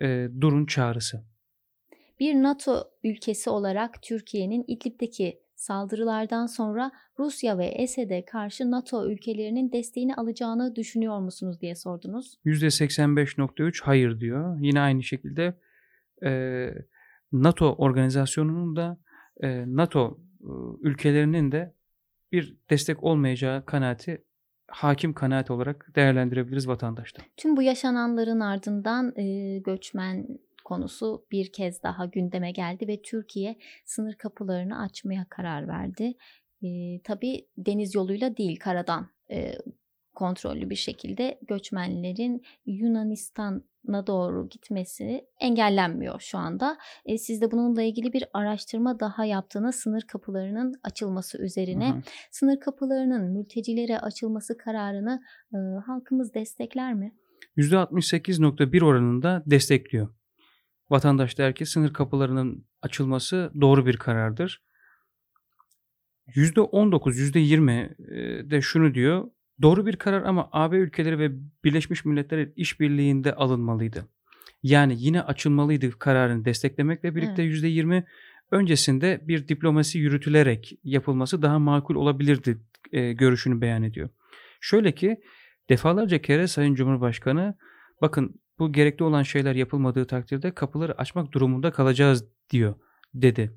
e, 0.02 0.28
durun 0.40 0.66
çağrısı. 0.66 1.35
Bir 2.20 2.34
NATO 2.34 2.90
ülkesi 3.04 3.50
olarak 3.50 4.02
Türkiye'nin 4.02 4.64
İdlib'deki 4.68 5.40
saldırılardan 5.54 6.46
sonra 6.46 6.92
Rusya 7.18 7.58
ve 7.58 7.66
Esed'e 7.66 8.24
karşı 8.24 8.70
NATO 8.70 9.10
ülkelerinin 9.10 9.72
desteğini 9.72 10.14
alacağını 10.14 10.76
düşünüyor 10.76 11.20
musunuz 11.20 11.60
diye 11.60 11.74
sordunuz. 11.74 12.38
%85.3 12.44 13.82
hayır 13.84 14.20
diyor. 14.20 14.58
Yine 14.60 14.80
aynı 14.80 15.02
şekilde 15.02 15.54
e, 16.24 16.70
NATO 17.32 17.72
organizasyonunun 17.72 18.76
da 18.76 18.98
e, 19.42 19.64
NATO 19.66 20.20
e, 20.40 20.50
ülkelerinin 20.82 21.52
de 21.52 21.74
bir 22.32 22.56
destek 22.70 23.04
olmayacağı 23.04 23.66
kanaati 23.66 24.24
hakim 24.68 25.14
kanaat 25.14 25.50
olarak 25.50 25.92
değerlendirebiliriz 25.96 26.68
vatandaşta. 26.68 27.22
Tüm 27.36 27.56
bu 27.56 27.62
yaşananların 27.62 28.40
ardından 28.40 29.12
e, 29.16 29.58
göçmen 29.58 30.38
konusu 30.66 31.26
bir 31.30 31.52
kez 31.52 31.82
daha 31.82 32.06
gündeme 32.06 32.50
geldi 32.50 32.88
ve 32.88 33.02
Türkiye 33.02 33.56
sınır 33.84 34.14
kapılarını 34.14 34.80
açmaya 34.80 35.26
karar 35.30 35.68
verdi. 35.68 36.14
E, 36.62 36.68
tabii 37.04 37.46
deniz 37.58 37.94
yoluyla 37.94 38.36
değil 38.36 38.58
karadan 38.58 39.08
e, 39.30 39.52
kontrollü 40.14 40.70
bir 40.70 40.76
şekilde 40.76 41.38
göçmenlerin 41.48 42.42
Yunanistan'a 42.66 44.06
doğru 44.06 44.48
gitmesi 44.48 45.26
engellenmiyor 45.40 46.20
şu 46.20 46.38
anda. 46.38 46.78
E, 47.04 47.18
siz 47.18 47.40
de 47.40 47.50
bununla 47.50 47.82
ilgili 47.82 48.12
bir 48.12 48.24
araştırma 48.32 49.00
daha 49.00 49.24
yaptığınız 49.24 49.74
sınır 49.74 50.02
kapılarının 50.02 50.74
açılması 50.82 51.42
üzerine. 51.42 51.88
Hı 51.90 51.96
hı. 51.96 52.02
Sınır 52.30 52.60
kapılarının 52.60 53.30
mültecilere 53.30 53.98
açılması 53.98 54.56
kararını 54.56 55.22
e, 55.54 55.56
halkımız 55.86 56.34
destekler 56.34 56.94
mi? 56.94 57.14
%68.1 57.56 58.84
oranında 58.84 59.42
destekliyor. 59.46 60.08
Vatandaş 60.90 61.38
der 61.38 61.54
ki 61.54 61.66
sınır 61.66 61.92
kapılarının 61.92 62.66
açılması 62.82 63.52
doğru 63.60 63.86
bir 63.86 63.96
karardır. 63.96 64.62
%19, 66.28 67.12
%20 67.12 68.50
de 68.50 68.60
şunu 68.60 68.94
diyor. 68.94 69.30
Doğru 69.62 69.86
bir 69.86 69.96
karar 69.96 70.22
ama 70.22 70.48
AB 70.52 70.76
ülkeleri 70.76 71.18
ve 71.18 71.30
Birleşmiş 71.64 72.04
Milletler 72.04 72.48
işbirliğinde 72.56 73.34
alınmalıydı. 73.34 74.08
Yani 74.62 74.94
yine 74.98 75.22
açılmalıydı 75.22 75.90
kararını 75.90 76.44
desteklemekle 76.44 77.14
birlikte 77.14 77.42
evet. 77.42 77.62
%20 77.62 78.04
öncesinde 78.50 79.20
bir 79.22 79.48
diplomasi 79.48 79.98
yürütülerek 79.98 80.78
yapılması 80.84 81.42
daha 81.42 81.58
makul 81.58 81.94
olabilirdi 81.94 82.58
e, 82.92 83.12
görüşünü 83.12 83.60
beyan 83.60 83.82
ediyor. 83.82 84.08
Şöyle 84.60 84.92
ki 84.92 85.20
defalarca 85.68 86.22
kere 86.22 86.46
Sayın 86.46 86.74
Cumhurbaşkanı 86.74 87.54
bakın 88.00 88.40
bu 88.58 88.72
gerekli 88.72 89.04
olan 89.04 89.22
şeyler 89.22 89.54
yapılmadığı 89.54 90.06
takdirde 90.06 90.54
kapıları 90.54 90.98
açmak 90.98 91.32
durumunda 91.32 91.70
kalacağız 91.70 92.24
diyor 92.50 92.74
dedi. 93.14 93.52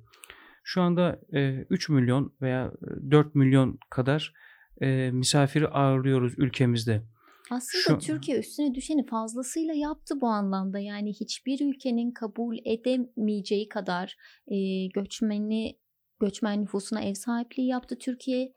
Şu 0.63 0.81
anda 0.81 1.19
e, 1.33 1.65
3 1.69 1.89
milyon 1.89 2.33
veya 2.41 2.71
4 3.11 3.35
milyon 3.35 3.79
kadar 3.89 4.33
e, 4.81 5.11
misafiri 5.11 5.67
ağırlıyoruz 5.67 6.33
ülkemizde. 6.37 7.03
Aslında 7.51 7.83
Şu, 7.83 7.97
Türkiye 7.97 8.39
üstüne 8.39 8.75
düşeni 8.75 9.05
fazlasıyla 9.05 9.73
yaptı 9.73 10.21
bu 10.21 10.27
anlamda. 10.27 10.79
Yani 10.79 11.13
hiçbir 11.13 11.69
ülkenin 11.69 12.11
kabul 12.11 12.57
edemeyeceği 12.65 13.69
kadar 13.69 14.17
e, 14.47 14.87
göçmeni 14.87 15.77
göçmen 16.19 16.61
nüfusuna 16.61 17.01
ev 17.01 17.13
sahipliği 17.13 17.67
yaptı 17.67 17.97
Türkiye. 17.97 18.53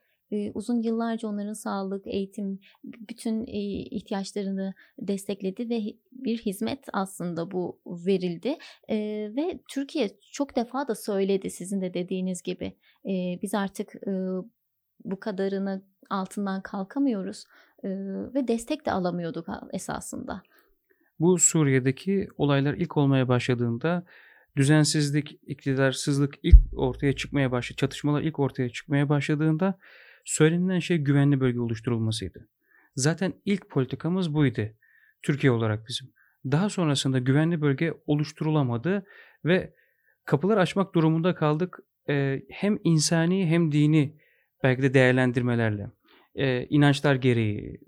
Uzun 0.55 0.83
yıllarca 0.83 1.29
onların 1.29 1.53
sağlık, 1.53 2.07
eğitim, 2.07 2.59
bütün 2.85 3.45
ihtiyaçlarını 3.91 4.75
destekledi 4.99 5.71
ve 5.71 5.81
bir 6.13 6.39
hizmet 6.39 6.85
aslında 6.93 7.51
bu 7.51 7.81
verildi. 7.87 8.57
Ve 9.37 9.61
Türkiye 9.69 10.11
çok 10.33 10.57
defa 10.57 10.89
da 10.89 10.95
söyledi 10.95 11.51
sizin 11.51 11.81
de 11.81 11.95
dediğiniz 11.95 12.43
gibi. 12.43 12.77
Biz 13.43 13.55
artık 13.55 13.93
bu 15.05 15.21
kadarını 15.21 15.83
altından 16.11 16.63
kalkamıyoruz 16.63 17.45
ve 18.35 18.49
destek 18.49 18.87
de 18.87 18.93
alamıyorduk 18.93 19.47
esasında. 19.73 20.43
Bu 21.21 21.39
Suriye'deki 21.39 22.29
olaylar 22.37 22.75
ilk 22.75 22.97
olmaya 22.97 23.29
başladığında 23.29 24.05
düzensizlik, 24.57 25.41
iktidarsızlık 25.47 26.35
ilk 26.43 26.57
ortaya 26.77 27.13
çıkmaya 27.13 27.53
başladı, 27.53 27.77
çatışmalar 27.77 28.23
ilk 28.23 28.39
ortaya 28.39 28.69
çıkmaya 28.69 29.09
başladığında 29.09 29.79
söylenilen 30.25 30.79
şey 30.79 30.99
güvenli 30.99 31.41
bölge 31.41 31.61
oluşturulmasıydı. 31.61 32.49
Zaten 32.97 33.35
ilk 33.45 33.71
politikamız 33.71 34.35
buydu 34.35 34.69
Türkiye 35.23 35.51
olarak 35.51 35.89
bizim. 35.89 36.09
Daha 36.45 36.69
sonrasında 36.69 37.19
güvenli 37.19 37.61
bölge 37.61 37.95
oluşturulamadı 38.07 39.05
ve 39.45 39.75
kapılar 40.25 40.57
açmak 40.57 40.95
durumunda 40.95 41.35
kaldık 41.35 41.79
e, 42.09 42.43
hem 42.51 42.79
insani 42.85 43.47
hem 43.47 43.73
dini 43.73 44.17
belki 44.63 44.83
de 44.83 44.95
değerlendirmelerle, 44.95 45.91
e, 46.35 46.67
inançlar 46.67 47.15
gereği. 47.15 47.81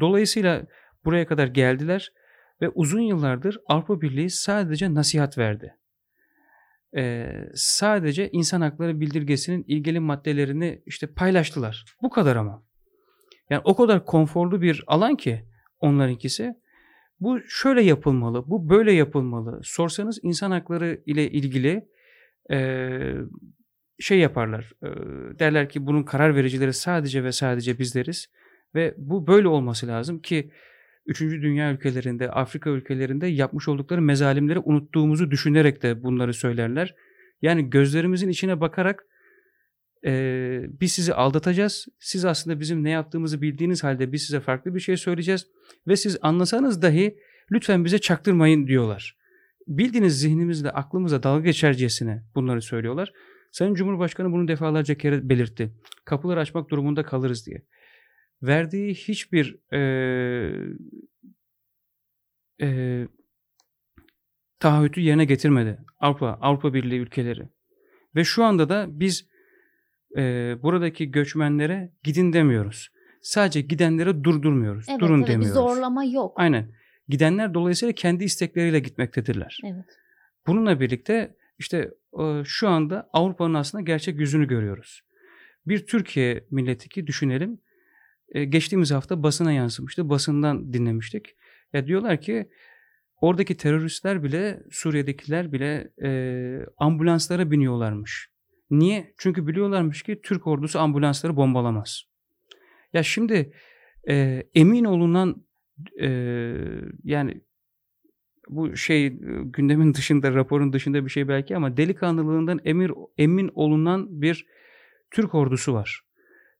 Dolayısıyla 0.00 0.66
buraya 1.04 1.26
kadar 1.26 1.46
geldiler 1.46 2.12
ve 2.60 2.68
uzun 2.68 3.00
yıllardır 3.00 3.58
Avrupa 3.66 4.00
Birliği 4.00 4.30
sadece 4.30 4.94
nasihat 4.94 5.38
verdi. 5.38 5.74
E, 6.96 7.32
sadece 7.54 8.30
insan 8.30 8.60
hakları 8.60 9.00
bildirgesinin 9.00 9.64
ilgili 9.68 10.00
maddelerini 10.00 10.82
işte 10.86 11.06
paylaştılar. 11.06 11.84
Bu 12.02 12.10
kadar 12.10 12.36
ama. 12.36 12.64
Yani 13.50 13.62
o 13.64 13.76
kadar 13.76 14.04
konforlu 14.04 14.62
bir 14.62 14.84
alan 14.86 15.16
ki 15.16 15.44
onlarınkisi. 15.78 16.54
Bu 17.20 17.40
şöyle 17.48 17.82
yapılmalı, 17.82 18.44
bu 18.46 18.68
böyle 18.68 18.92
yapılmalı. 18.92 19.60
Sorsanız 19.62 20.18
insan 20.22 20.50
hakları 20.50 21.02
ile 21.06 21.30
ilgili 21.30 21.88
e, 22.52 22.88
şey 23.98 24.18
yaparlar. 24.18 24.72
E, 24.82 24.88
derler 25.38 25.68
ki 25.68 25.86
bunun 25.86 26.02
karar 26.02 26.36
vericileri 26.36 26.72
sadece 26.72 27.24
ve 27.24 27.32
sadece 27.32 27.78
bizleriz. 27.78 28.26
Ve 28.74 28.94
bu 28.96 29.26
böyle 29.26 29.48
olması 29.48 29.86
lazım 29.86 30.20
ki 30.20 30.50
3. 31.10 31.20
dünya 31.20 31.72
ülkelerinde, 31.72 32.30
Afrika 32.30 32.70
ülkelerinde 32.70 33.26
yapmış 33.26 33.68
oldukları 33.68 34.02
mezalimleri 34.02 34.58
unuttuğumuzu 34.58 35.30
düşünerek 35.30 35.82
de 35.82 36.02
bunları 36.02 36.34
söylerler. 36.34 36.94
Yani 37.42 37.70
gözlerimizin 37.70 38.28
içine 38.28 38.60
bakarak 38.60 39.06
e, 40.04 40.62
biz 40.80 40.92
sizi 40.92 41.14
aldatacağız. 41.14 41.86
Siz 41.98 42.24
aslında 42.24 42.60
bizim 42.60 42.84
ne 42.84 42.90
yaptığımızı 42.90 43.42
bildiğiniz 43.42 43.84
halde 43.84 44.12
biz 44.12 44.22
size 44.22 44.40
farklı 44.40 44.74
bir 44.74 44.80
şey 44.80 44.96
söyleyeceğiz. 44.96 45.46
Ve 45.86 45.96
siz 45.96 46.18
anlasanız 46.22 46.82
dahi 46.82 47.18
lütfen 47.52 47.84
bize 47.84 47.98
çaktırmayın 47.98 48.66
diyorlar. 48.66 49.16
Bildiğiniz 49.66 50.20
zihnimizle, 50.20 50.70
aklımıza 50.70 51.22
dalga 51.22 51.44
geçercesine 51.44 52.22
bunları 52.34 52.62
söylüyorlar. 52.62 53.12
Sayın 53.52 53.74
Cumhurbaşkanı 53.74 54.32
bunu 54.32 54.48
defalarca 54.48 54.94
kere 54.94 55.28
belirtti. 55.28 55.70
Kapılar 56.04 56.36
açmak 56.36 56.70
durumunda 56.70 57.02
kalırız 57.02 57.46
diye. 57.46 57.62
Verdiği 58.42 58.94
hiçbir 58.94 59.58
e, 59.72 59.80
e, 62.62 63.08
taahhütü 64.60 65.00
yerine 65.00 65.24
getirmedi. 65.24 65.78
Avrupa, 65.98 66.38
Avrupa 66.40 66.74
Birliği 66.74 66.98
ülkeleri. 66.98 67.48
Ve 68.14 68.24
şu 68.24 68.44
anda 68.44 68.68
da 68.68 68.86
biz 68.90 69.28
e, 70.16 70.22
buradaki 70.62 71.10
göçmenlere 71.10 71.92
gidin 72.02 72.32
demiyoruz. 72.32 72.88
Sadece 73.22 73.60
gidenlere 73.60 74.24
durdurmuyoruz. 74.24 74.86
Evet, 74.88 75.00
Durun 75.00 75.18
evet, 75.18 75.28
demiyoruz. 75.28 75.54
Zorlama 75.54 76.04
yok. 76.04 76.32
Aynen. 76.36 76.72
Gidenler 77.08 77.54
dolayısıyla 77.54 77.92
kendi 77.92 78.24
istekleriyle 78.24 78.78
gitmektedirler. 78.78 79.60
Evet. 79.64 79.84
Bununla 80.46 80.80
birlikte 80.80 81.36
işte 81.58 81.90
şu 82.44 82.68
anda 82.68 83.10
Avrupa'nın 83.12 83.54
aslında 83.54 83.82
gerçek 83.82 84.20
yüzünü 84.20 84.48
görüyoruz. 84.48 85.00
Bir 85.66 85.86
Türkiye 85.86 86.44
milleti 86.50 86.88
ki 86.88 87.06
düşünelim. 87.06 87.60
Geçtiğimiz 88.34 88.90
hafta 88.90 89.22
basına 89.22 89.52
yansımıştı. 89.52 90.08
Basından 90.08 90.72
dinlemiştik. 90.72 91.36
Ya 91.72 91.86
diyorlar 91.86 92.20
ki 92.20 92.48
oradaki 93.20 93.56
teröristler 93.56 94.22
bile 94.22 94.62
Suriye'dekiler 94.70 95.52
bile 95.52 95.92
e, 96.02 96.10
ambulanslara 96.78 97.50
biniyorlarmış. 97.50 98.30
Niye? 98.70 99.14
Çünkü 99.18 99.46
biliyorlarmış 99.46 100.02
ki 100.02 100.20
Türk 100.22 100.46
ordusu 100.46 100.78
ambulansları 100.78 101.36
bombalamaz. 101.36 102.02
Ya 102.92 103.02
şimdi 103.02 103.52
e, 104.08 104.42
emin 104.54 104.84
olunan 104.84 105.44
e, 106.00 106.08
yani 107.04 107.40
bu 108.48 108.76
şey 108.76 109.08
gündemin 109.44 109.94
dışında, 109.94 110.34
raporun 110.34 110.72
dışında 110.72 111.04
bir 111.04 111.10
şey 111.10 111.28
belki 111.28 111.56
ama 111.56 111.76
delikanlılığından 111.76 112.60
emir, 112.64 112.92
emin 113.18 113.50
olunan 113.54 114.22
bir 114.22 114.46
Türk 115.10 115.34
ordusu 115.34 115.74
var. 115.74 116.00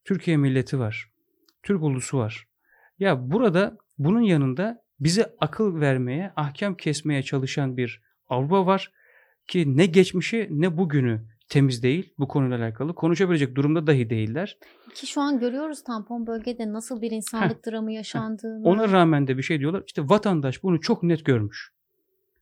Türkiye 0.05 0.37
milleti 0.37 0.79
var. 0.79 1.10
Türk 1.63 1.83
ulusu 1.83 2.19
var. 2.19 2.49
Ya 2.99 3.31
burada 3.31 3.77
bunun 3.99 4.21
yanında 4.21 4.83
bize 5.01 5.35
akıl 5.41 5.81
vermeye, 5.81 6.33
ahkam 6.37 6.75
kesmeye 6.75 7.23
çalışan 7.23 7.77
bir 7.77 8.03
Avrupa 8.29 8.67
var 8.67 8.93
ki 9.47 9.77
ne 9.77 9.87
geçmişi 9.87 10.49
ne 10.51 10.77
bugünü 10.77 11.21
temiz 11.49 11.83
değil 11.83 12.15
bu 12.19 12.29
konuyla 12.29 12.59
alakalı. 12.59 12.95
Konuşabilecek 12.95 13.55
durumda 13.55 13.87
dahi 13.87 14.11
değiller. 14.11 14.59
Ki 14.95 15.07
şu 15.07 15.21
an 15.21 15.39
görüyoruz 15.39 15.85
tampon 15.85 16.27
bölgede 16.27 16.73
nasıl 16.73 17.03
bir 17.03 17.11
insanlık 17.11 17.67
heh, 17.67 17.73
dramı 17.73 17.93
yaşandığını. 17.93 18.69
Ona 18.69 18.93
rağmen 18.93 19.27
de 19.27 19.39
bir 19.39 19.43
şey 19.43 19.61
diyorlar. 19.61 19.83
İşte 19.87 20.09
vatandaş 20.09 20.63
bunu 20.63 20.81
çok 20.81 21.03
net 21.03 21.25
görmüş. 21.25 21.73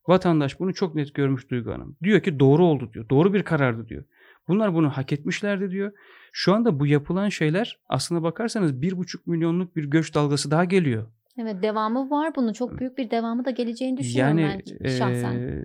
Vatandaş 0.08 0.60
bunu 0.60 0.74
çok 0.74 0.94
net 0.94 1.14
görmüş 1.14 1.50
Duygu 1.50 1.72
Hanım. 1.72 1.96
Diyor 2.02 2.20
ki 2.20 2.40
doğru 2.40 2.64
oldu 2.64 2.90
diyor. 2.92 3.08
Doğru 3.08 3.34
bir 3.34 3.42
karardı 3.42 3.88
diyor. 3.88 4.04
Bunlar 4.48 4.74
bunu 4.74 4.90
hak 4.90 5.12
etmişlerdi 5.12 5.70
diyor. 5.70 5.92
Şu 6.32 6.54
anda 6.54 6.80
bu 6.80 6.86
yapılan 6.86 7.28
şeyler 7.28 7.78
aslına 7.88 8.22
bakarsanız 8.22 8.82
bir 8.82 8.96
buçuk 8.96 9.26
milyonluk 9.26 9.76
bir 9.76 9.84
göç 9.84 10.14
dalgası 10.14 10.50
daha 10.50 10.64
geliyor. 10.64 11.06
Evet 11.38 11.62
devamı 11.62 12.10
var 12.10 12.32
bunun. 12.36 12.52
Çok 12.52 12.78
büyük 12.78 12.98
bir 12.98 13.10
devamı 13.10 13.44
da 13.44 13.50
geleceğini 13.50 13.96
düşünüyorum 13.96 14.38
yani, 14.38 14.62
ben 14.80 14.88
şahsen. 14.88 15.34
E, 15.34 15.64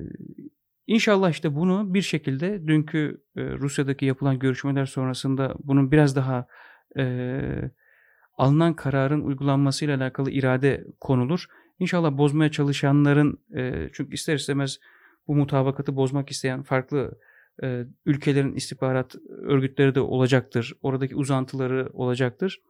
İnşallah 0.88 1.30
işte 1.30 1.56
bunu 1.56 1.94
bir 1.94 2.02
şekilde 2.02 2.68
dünkü 2.68 3.22
e, 3.36 3.42
Rusya'daki 3.42 4.06
yapılan 4.06 4.40
görüşmeler 4.40 4.86
sonrasında 4.86 5.56
bunun 5.64 5.92
biraz 5.92 6.16
daha 6.16 6.48
e, 6.98 7.42
alınan 8.38 8.74
kararın 8.74 9.22
uygulanmasıyla 9.22 9.98
alakalı 9.98 10.32
irade 10.32 10.84
konulur. 11.00 11.46
İnşallah 11.80 12.18
bozmaya 12.18 12.52
çalışanların 12.52 13.40
e, 13.56 13.90
çünkü 13.94 14.14
ister 14.14 14.36
istemez 14.36 14.80
bu 15.28 15.36
mutabakatı 15.36 15.96
bozmak 15.96 16.32
isteyen 16.32 16.64
farklı 16.64 17.20
e, 17.64 17.86
ülkelerin 18.06 18.56
istihbarat 18.56 19.16
örgütleri 19.30 19.96
de 19.96 20.00
olacaktır. 20.00 20.74
Oradaki 20.82 21.16
uzantıları 21.16 21.90
olacaktır. 21.94 22.62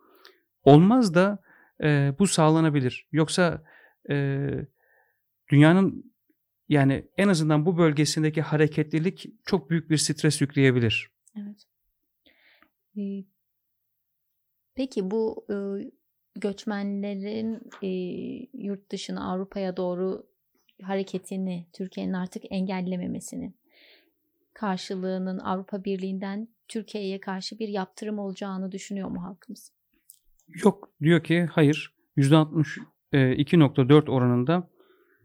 Olmaz 0.63 1.13
da 1.13 1.43
e, 1.83 2.13
bu 2.19 2.27
sağlanabilir. 2.27 3.07
Yoksa 3.11 3.63
e, 4.09 4.47
dünyanın 5.51 6.13
yani 6.69 7.07
en 7.17 7.27
azından 7.27 7.65
bu 7.65 7.77
bölgesindeki 7.77 8.41
hareketlilik 8.41 9.25
çok 9.45 9.69
büyük 9.69 9.89
bir 9.89 9.97
stres 9.97 10.41
yükleyebilir. 10.41 11.11
Evet. 11.37 11.67
Peki 14.75 15.11
bu 15.11 15.45
göçmenlerin 16.35 17.69
yurt 18.53 18.91
dışına 18.91 19.31
Avrupa'ya 19.31 19.77
doğru 19.77 20.27
hareketini 20.81 21.67
Türkiye'nin 21.73 22.13
artık 22.13 22.43
engellememesinin 22.49 23.55
karşılığının 24.53 25.39
Avrupa 25.39 25.83
Birliği'nden 25.83 26.47
Türkiye'ye 26.67 27.19
karşı 27.19 27.59
bir 27.59 27.67
yaptırım 27.67 28.19
olacağını 28.19 28.71
düşünüyor 28.71 29.09
mu 29.09 29.23
halkımız? 29.23 29.71
Yok 30.47 30.89
diyor 31.01 31.23
ki 31.23 31.47
hayır 31.51 31.93
%62.4 32.17 34.11
oranında 34.11 34.69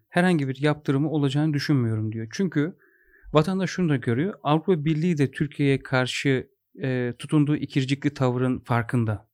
herhangi 0.08 0.48
bir 0.48 0.62
yaptırımı 0.62 1.10
olacağını 1.10 1.54
düşünmüyorum 1.54 2.12
diyor. 2.12 2.28
Çünkü 2.32 2.76
vatandaş 3.32 3.70
şunu 3.70 3.88
da 3.88 3.96
görüyor. 3.96 4.34
Avrupa 4.42 4.84
Birliği 4.84 5.18
de 5.18 5.30
Türkiye'ye 5.30 5.82
karşı 5.82 6.48
e, 6.82 7.14
tutunduğu 7.18 7.56
ikircikli 7.56 8.14
tavırın 8.14 8.58
farkında. 8.58 9.28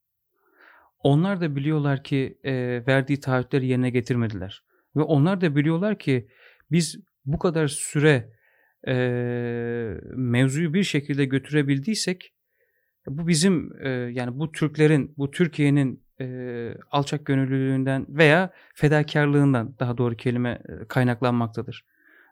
Onlar 0.99 1.41
da 1.41 1.57
biliyorlar 1.57 2.05
ki 2.05 2.39
e, 2.45 2.53
verdiği 2.87 3.21
taahhütleri 3.21 3.67
yerine 3.67 3.91
getirmediler. 3.91 4.65
Ve 4.97 5.03
onlar 5.03 5.41
da 5.41 5.57
biliyorlar 5.57 5.99
ki 5.99 6.29
biz 6.71 7.01
bu 7.25 7.39
kadar 7.39 7.69
süre 7.69 8.33
e, 8.87 8.95
mevzuyu 10.15 10.75
bir 10.75 10.85
şekilde 10.85 11.25
götürebildiysek 11.25 12.35
bu 13.09 13.29
bizim 13.29 13.73
e, 13.81 13.89
yani 13.89 14.39
bu 14.39 14.53
Türklerin, 14.53 15.15
bu 15.19 15.31
Türkiye'nin 15.31 16.05
e, 16.21 16.77
alçak 16.91 17.27
gönüllülüğünden 17.27 18.07
veya 18.09 18.51
fedakarlığından 18.75 19.75
daha 19.79 19.99
doğru 19.99 20.17
kelime 20.17 20.63
kaynaklanmaktadır. 20.89 21.85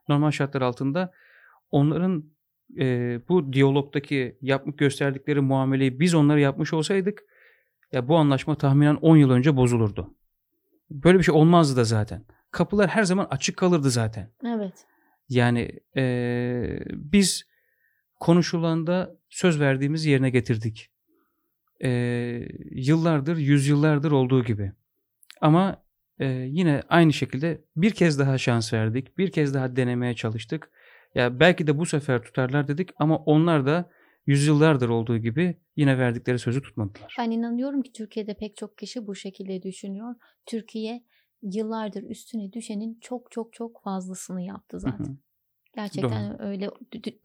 Normal 0.08 0.30
şartlar 0.30 0.62
altında 0.62 1.12
onların 1.70 2.24
e, 2.78 3.20
bu 3.28 3.52
diyalogdaki 3.52 4.38
yapmak 4.40 4.78
gösterdikleri 4.78 5.40
muameleyi 5.40 6.00
biz 6.00 6.14
onlara 6.14 6.40
yapmış 6.40 6.72
olsaydık 6.72 7.22
ya 7.92 8.08
bu 8.08 8.16
anlaşma 8.16 8.54
tahminen 8.54 8.94
10 8.94 9.16
yıl 9.16 9.30
önce 9.30 9.56
bozulurdu. 9.56 10.14
Böyle 10.90 11.18
bir 11.18 11.24
şey 11.24 11.34
olmazdı 11.34 11.76
da 11.76 11.84
zaten. 11.84 12.24
Kapılar 12.50 12.88
her 12.88 13.04
zaman 13.04 13.26
açık 13.30 13.56
kalırdı 13.56 13.90
zaten. 13.90 14.30
Evet. 14.46 14.86
Yani 15.28 15.70
e, 15.96 16.78
biz 16.90 17.44
konuşulanda 18.20 19.16
söz 19.30 19.60
verdiğimiz 19.60 20.06
yerine 20.06 20.30
getirdik. 20.30 20.90
E, 21.84 21.88
yıllardır, 22.70 23.36
yüzyıllardır 23.36 24.12
olduğu 24.12 24.44
gibi. 24.44 24.72
Ama 25.40 25.84
e, 26.18 26.26
yine 26.28 26.82
aynı 26.88 27.12
şekilde 27.12 27.64
bir 27.76 27.90
kez 27.90 28.18
daha 28.18 28.38
şans 28.38 28.72
verdik. 28.72 29.18
Bir 29.18 29.32
kez 29.32 29.54
daha 29.54 29.76
denemeye 29.76 30.14
çalıştık. 30.14 30.70
Ya 31.14 31.40
belki 31.40 31.66
de 31.66 31.78
bu 31.78 31.86
sefer 31.86 32.22
tutarlar 32.22 32.68
dedik 32.68 32.90
ama 32.96 33.16
onlar 33.16 33.66
da 33.66 33.90
yüzyıllardır 34.26 34.88
olduğu 34.88 35.18
gibi 35.18 35.56
yine 35.76 35.98
verdikleri 35.98 36.38
sözü 36.38 36.62
tutmadılar. 36.62 37.14
Ben 37.18 37.30
inanıyorum 37.30 37.82
ki 37.82 37.92
Türkiye'de 37.92 38.34
pek 38.34 38.56
çok 38.56 38.78
kişi 38.78 39.06
bu 39.06 39.14
şekilde 39.14 39.62
düşünüyor. 39.62 40.14
Türkiye 40.46 41.04
yıllardır 41.42 42.02
üstüne 42.02 42.52
düşenin 42.52 42.98
çok 43.00 43.30
çok 43.30 43.52
çok 43.52 43.82
fazlasını 43.82 44.42
yaptı 44.42 44.80
zaten. 44.80 45.04
Hı 45.04 45.08
hı. 45.08 45.16
Gerçekten 45.74 46.38
Doğru. 46.38 46.48
öyle 46.48 46.70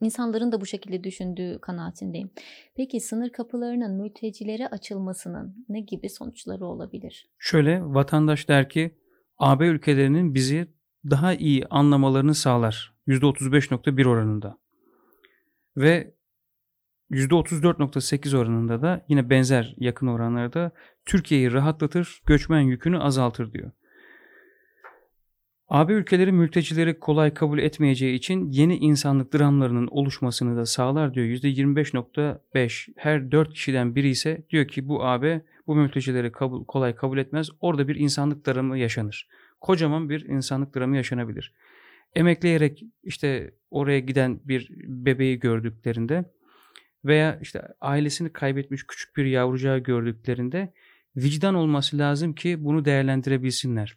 insanların 0.00 0.52
da 0.52 0.60
bu 0.60 0.66
şekilde 0.66 1.04
düşündüğü 1.04 1.58
kanaatindeyim. 1.60 2.30
Peki 2.74 3.00
sınır 3.00 3.30
kapılarının 3.30 4.02
mültecilere 4.02 4.68
açılmasının 4.68 5.64
ne 5.68 5.80
gibi 5.80 6.08
sonuçları 6.08 6.64
olabilir? 6.64 7.30
Şöyle 7.38 7.84
vatandaş 7.84 8.48
der 8.48 8.68
ki 8.68 8.98
AB 9.38 9.66
ülkelerinin 9.66 10.34
bizi 10.34 10.68
daha 11.10 11.34
iyi 11.34 11.66
anlamalarını 11.66 12.34
sağlar. 12.34 12.94
%35.1 13.06 14.08
oranında. 14.08 14.58
Ve 15.76 16.14
%34.8 17.10 18.36
oranında 18.36 18.82
da 18.82 19.04
yine 19.08 19.30
benzer 19.30 19.74
yakın 19.78 20.06
oranlarda 20.06 20.72
Türkiye'yi 21.04 21.52
rahatlatır, 21.52 22.22
göçmen 22.26 22.60
yükünü 22.60 22.98
azaltır 22.98 23.52
diyor. 23.52 23.70
AB 25.68 25.92
ülkeleri 25.92 26.32
mültecileri 26.32 26.98
kolay 26.98 27.34
kabul 27.34 27.58
etmeyeceği 27.58 28.14
için 28.14 28.50
yeni 28.50 28.76
insanlık 28.76 29.34
dramlarının 29.34 29.86
oluşmasını 29.86 30.56
da 30.56 30.66
sağlar 30.66 31.14
diyor. 31.14 31.26
%25.5 31.26 32.92
her 32.96 33.32
4 33.32 33.54
kişiden 33.54 33.94
biri 33.94 34.08
ise 34.08 34.42
diyor 34.50 34.68
ki 34.68 34.88
bu 34.88 35.04
AB 35.04 35.42
bu 35.66 35.74
mültecileri 35.74 36.32
kabul, 36.32 36.64
kolay 36.64 36.94
kabul 36.94 37.18
etmez. 37.18 37.48
Orada 37.60 37.88
bir 37.88 37.96
insanlık 37.96 38.46
dramı 38.46 38.78
yaşanır. 38.78 39.28
Kocaman 39.60 40.08
bir 40.08 40.24
insanlık 40.28 40.76
dramı 40.76 40.96
yaşanabilir. 40.96 41.54
Emekleyerek 42.14 42.84
işte 43.02 43.54
oraya 43.70 43.98
giden 43.98 44.40
bir 44.44 44.70
bebeği 44.86 45.38
gördüklerinde 45.38 46.24
veya 47.04 47.38
işte 47.42 47.62
ailesini 47.80 48.32
kaybetmiş 48.32 48.86
küçük 48.86 49.16
bir 49.16 49.24
yavrucağı 49.24 49.78
gördüklerinde 49.78 50.72
vicdan 51.16 51.54
olması 51.54 51.98
lazım 51.98 52.34
ki 52.34 52.64
bunu 52.64 52.84
değerlendirebilsinler 52.84 53.96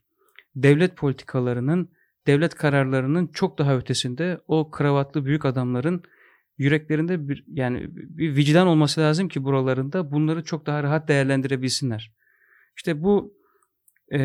devlet 0.56 0.98
politikalarının, 0.98 1.90
devlet 2.28 2.56
kararlarının 2.56 3.28
çok 3.28 3.58
daha 3.58 3.78
ötesinde 3.78 4.42
o 4.48 4.72
kravatlı 4.72 5.26
büyük 5.26 5.46
adamların 5.46 6.04
yüreklerinde 6.58 7.30
bir 7.30 7.44
yani 7.48 7.88
bir 7.90 8.36
vicdan 8.36 8.68
olması 8.68 9.02
lazım 9.02 9.28
ki 9.28 9.44
buralarında 9.44 10.12
bunları 10.12 10.44
çok 10.44 10.66
daha 10.66 10.84
rahat 10.84 11.08
değerlendirebilsinler. 11.08 12.12
İşte 12.78 13.04
bu 13.04 13.34
e, 14.12 14.20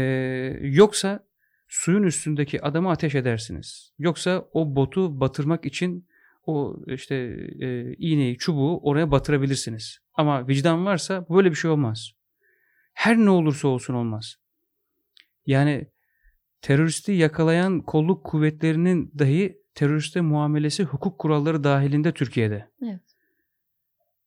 yoksa 0.61 1.27
suyun 1.69 2.03
üstündeki 2.03 2.63
adamı 2.63 2.91
ateş 2.91 3.15
edersiniz. 3.15 3.93
Yoksa 3.99 4.49
o 4.53 4.77
botu 4.77 5.21
batırmak 5.21 5.65
için 5.65 6.09
o 6.47 6.77
işte 6.87 7.15
e, 7.61 7.95
iğneyi, 7.95 8.39
çubuğu 8.39 8.81
oraya 8.81 9.11
batırabilirsiniz. 9.11 9.99
Ama 10.15 10.49
vicdan 10.49 10.87
varsa 10.87 11.27
böyle 11.31 11.51
bir 11.51 11.57
şey 11.57 11.71
olmaz. 11.71 12.11
Her 12.95 13.17
ne 13.17 13.31
olursa 13.31 13.69
olsun 13.69 13.95
olmaz. 13.95 14.37
Yani 15.47 15.87
teröristi 16.63 17.13
yakalayan 17.13 17.81
kolluk 17.81 18.25
kuvvetlerinin 18.25 19.13
dahi 19.19 19.63
teröriste 19.75 20.21
muamelesi 20.21 20.85
hukuk 20.85 21.19
kuralları 21.19 21.65
dahilinde 21.65 22.13
Türkiye'de. 22.13 22.69
Evet. 22.83 23.01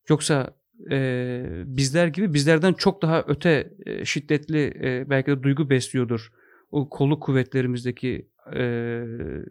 Yoksa 0.10 0.54
e, 0.92 1.44
bizler 1.66 2.08
gibi 2.08 2.34
bizlerden 2.34 2.74
çok 2.74 3.02
daha 3.02 3.24
öte 3.28 3.74
e, 3.86 4.06
şiddetli 4.06 4.74
e, 4.84 5.10
belki 5.10 5.32
de 5.32 5.44
duygu 5.44 5.70
besliyordur 5.70 6.32
o 6.72 6.90
kolluk 6.90 7.24
kuvvetlerimizdeki 7.24 8.30
e, 8.56 8.62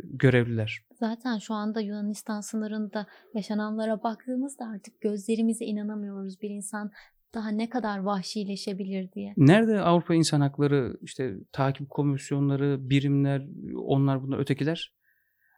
görevliler. 0.03 0.85
Zaten 0.95 1.39
şu 1.39 1.55
anda 1.55 1.81
Yunanistan 1.81 2.41
sınırında 2.41 3.07
yaşananlara 3.35 4.03
baktığımızda 4.03 4.65
artık 4.65 5.01
gözlerimize 5.01 5.65
inanamıyoruz. 5.65 6.43
Bir 6.43 6.51
insan 6.51 6.91
daha 7.35 7.49
ne 7.49 7.69
kadar 7.69 7.99
vahşileşebilir 7.99 9.13
diye. 9.13 9.35
Nerede 9.37 9.81
Avrupa 9.81 10.15
İnsan 10.15 10.41
Hakları 10.41 10.97
işte 11.03 11.35
takip 11.53 11.91
komisyonları, 11.91 12.91
birimler, 12.91 13.47
onlar 13.77 14.23
bunlar 14.23 14.39
ötekiler? 14.39 14.93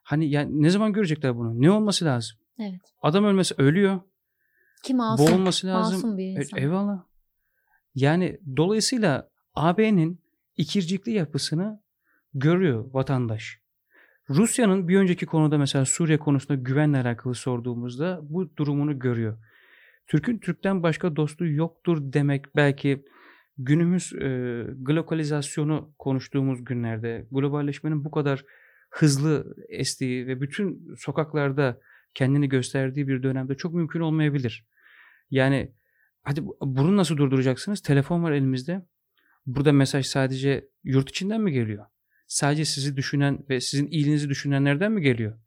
Hani 0.02 0.30
yani 0.30 0.62
ne 0.62 0.70
zaman 0.70 0.92
görecekler 0.92 1.36
bunu? 1.36 1.60
Ne 1.60 1.70
olması 1.70 2.04
lazım? 2.04 2.38
Evet. 2.58 2.80
Adam 3.02 3.24
ölmesi 3.24 3.54
ölüyor. 3.58 4.00
Kim 4.84 4.96
masum? 4.96 5.26
Boğulması 5.26 5.66
lazım. 5.66 5.94
Masum 5.94 6.18
bir 6.18 6.24
insan. 6.24 6.58
E, 6.58 6.62
eyvallah. 6.62 7.04
Yani 7.94 8.38
dolayısıyla 8.56 9.28
AB'nin 9.54 10.20
ikircikli 10.56 11.12
yapısını 11.12 11.82
görüyor 12.34 12.90
vatandaş. 12.92 13.60
Rusya'nın 14.30 14.88
bir 14.88 14.98
önceki 14.98 15.26
konuda 15.26 15.58
mesela 15.58 15.84
Suriye 15.84 16.18
konusunda 16.18 16.62
güvenle 16.62 16.98
alakalı 16.98 17.34
sorduğumuzda 17.34 18.20
bu 18.22 18.56
durumunu 18.56 18.98
görüyor. 18.98 19.38
Türk'ün 20.10 20.38
Türk'ten 20.38 20.82
başka 20.82 21.16
dostu 21.16 21.46
yoktur 21.46 21.98
demek 22.00 22.56
belki 22.56 23.04
günümüz 23.58 24.12
e, 24.12 24.18
globalizasyonu 24.76 25.94
konuştuğumuz 25.98 26.64
günlerde 26.64 27.26
globalleşmenin 27.30 28.04
bu 28.04 28.10
kadar 28.10 28.44
hızlı 28.90 29.56
estiği 29.68 30.26
ve 30.26 30.40
bütün 30.40 30.94
sokaklarda 30.98 31.80
kendini 32.14 32.48
gösterdiği 32.48 33.08
bir 33.08 33.22
dönemde 33.22 33.54
çok 33.54 33.74
mümkün 33.74 34.00
olmayabilir. 34.00 34.66
Yani 35.30 35.72
hadi 36.22 36.46
bunu 36.60 36.96
nasıl 36.96 37.16
durduracaksınız? 37.16 37.80
Telefon 37.80 38.22
var 38.22 38.32
elimizde. 38.32 38.86
Burada 39.46 39.72
mesaj 39.72 40.06
sadece 40.06 40.68
yurt 40.84 41.10
içinden 41.10 41.40
mi 41.40 41.52
geliyor? 41.52 41.86
Sadece 42.26 42.64
sizi 42.64 42.96
düşünen 42.96 43.38
ve 43.50 43.60
sizin 43.60 43.86
iyiliğinizi 43.86 44.28
düşünenlerden 44.28 44.92
mi 44.92 45.02
geliyor? 45.02 45.38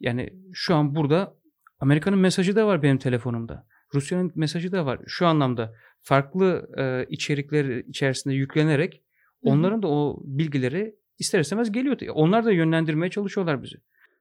Yani 0.00 0.32
şu 0.52 0.74
an 0.74 0.94
burada 0.94 1.36
Amerika'nın 1.78 2.18
mesajı 2.18 2.56
da 2.56 2.66
var 2.66 2.82
benim 2.82 2.98
telefonumda. 2.98 3.71
Rusya'nın 3.94 4.32
mesajı 4.34 4.72
da 4.72 4.86
var. 4.86 5.00
Şu 5.06 5.26
anlamda 5.26 5.74
farklı 6.00 6.68
e, 6.78 7.06
içerikler 7.10 7.64
içerisinde 7.64 8.34
yüklenerek 8.34 9.02
onların 9.42 9.82
da 9.82 9.88
o 9.88 10.22
bilgileri 10.24 10.94
ister 11.18 11.40
istemez 11.40 11.72
geliyor. 11.72 11.96
Onlar 12.14 12.44
da 12.44 12.52
yönlendirmeye 12.52 13.10
çalışıyorlar 13.10 13.62
bizi. 13.62 13.76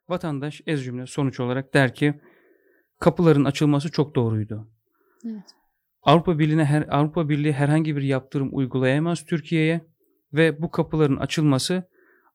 Vatandaş 0.09 0.61
ez 0.67 0.83
cümle 0.83 1.07
sonuç 1.07 1.39
olarak 1.39 1.73
der 1.73 1.95
ki 1.95 2.13
kapıların 2.99 3.45
açılması 3.45 3.91
çok 3.91 4.15
doğruydu. 4.15 4.67
Evet. 5.25 5.43
Avrupa 6.03 6.39
Birliği'ne 6.39 6.65
her 6.65 6.85
Avrupa 6.89 7.29
Birliği 7.29 7.53
herhangi 7.53 7.95
bir 7.95 8.01
yaptırım 8.01 8.49
uygulayamaz 8.51 9.25
Türkiye'ye 9.25 9.81
ve 10.33 10.61
bu 10.61 10.71
kapıların 10.71 11.17
açılması 11.17 11.83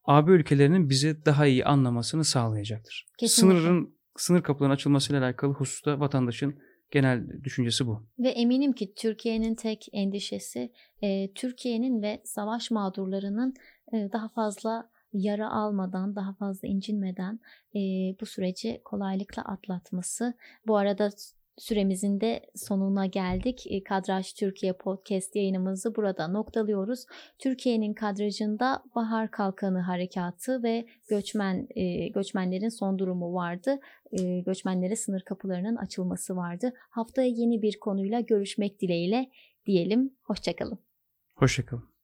AB 0.04 0.32
ülkelerinin 0.32 0.90
bizi 0.90 1.24
daha 1.24 1.46
iyi 1.46 1.64
anlamasını 1.64 2.24
sağlayacaktır. 2.24 3.06
Kesinlikle. 3.18 3.58
Sınırın 3.58 3.96
sınır 4.16 4.42
kapılarının 4.42 4.74
açılmasıyla 4.74 5.22
alakalı 5.22 5.52
hususta 5.52 6.00
vatandaşın 6.00 6.58
Genel 6.90 7.42
düşüncesi 7.44 7.86
bu. 7.86 8.06
Ve 8.18 8.28
eminim 8.28 8.72
ki 8.72 8.94
Türkiye'nin 8.94 9.54
tek 9.54 9.86
endişesi 9.92 10.72
e, 11.02 11.32
Türkiye'nin 11.32 12.02
ve 12.02 12.20
savaş 12.24 12.70
mağdurlarının 12.70 13.54
e, 13.92 14.08
daha 14.12 14.28
fazla 14.28 14.90
yara 15.12 15.50
almadan, 15.50 16.16
daha 16.16 16.34
fazla 16.34 16.68
incinmeden 16.68 17.40
e, 17.74 17.80
bu 18.20 18.26
süreci 18.26 18.80
kolaylıkla 18.84 19.42
atlatması. 19.42 20.34
Bu 20.66 20.76
arada 20.76 21.10
Süremizin 21.58 22.20
de 22.20 22.40
sonuna 22.54 23.06
geldik. 23.06 23.66
E, 23.66 23.84
Kadraj 23.84 24.32
Türkiye 24.32 24.72
podcast 24.72 25.36
yayınımızı 25.36 25.94
burada 25.94 26.28
noktalıyoruz. 26.28 27.04
Türkiye'nin 27.38 27.94
kadrajında 27.94 28.82
Bahar 28.94 29.30
Kalkanı 29.30 29.80
Harekatı 29.80 30.62
ve 30.62 30.86
göçmen 31.08 31.68
e, 31.70 32.08
göçmenlerin 32.08 32.68
son 32.68 32.98
durumu 32.98 33.34
vardı. 33.34 33.78
E, 34.12 34.40
göçmenlere 34.40 34.96
sınır 34.96 35.20
kapılarının 35.20 35.76
açılması 35.76 36.36
vardı. 36.36 36.72
Haftaya 36.90 37.28
yeni 37.28 37.62
bir 37.62 37.78
konuyla 37.80 38.20
görüşmek 38.20 38.80
dileğiyle 38.80 39.30
diyelim. 39.66 40.14
Hoşçakalın. 40.22 40.78
Hoşçakalın. 41.34 41.95